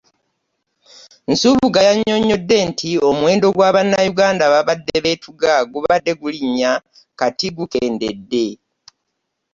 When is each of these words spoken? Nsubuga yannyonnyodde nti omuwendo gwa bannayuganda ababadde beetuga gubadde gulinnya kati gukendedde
Nsubuga 1.31 1.79
yannyonnyodde 1.87 2.57
nti 2.69 2.89
omuwendo 3.09 3.45
gwa 3.55 3.69
bannayuganda 3.75 4.41
ababadde 4.49 4.95
beetuga 5.03 5.51
gubadde 5.73 6.11
gulinnya 6.19 6.71
kati 7.19 7.47
gukendedde 7.57 8.45